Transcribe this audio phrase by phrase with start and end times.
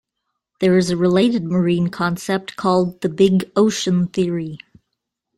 [0.61, 4.57] There is a related marine concept called the "big ocean theory".